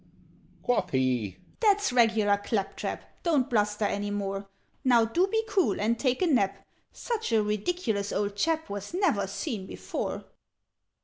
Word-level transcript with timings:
Quoth 0.63 0.89
he 0.93 1.37
"That's 1.59 1.93
regular 1.93 2.37
clap 2.37 2.75
trap: 2.75 3.03
Don't 3.21 3.47
bluster 3.47 3.85
any 3.85 4.09
more. 4.09 4.49
Now 4.83 5.05
do 5.05 5.27
be 5.27 5.43
cool 5.47 5.79
and 5.79 5.99
take 5.99 6.23
a 6.23 6.25
nap! 6.25 6.65
Such 6.91 7.31
a 7.31 7.43
ridiculous 7.43 8.11
old 8.11 8.35
chap 8.35 8.67
Was 8.67 8.95
never 8.95 9.27
seen 9.27 9.67
before! 9.67 10.25